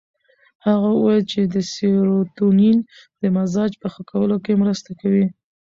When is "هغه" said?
0.65-0.89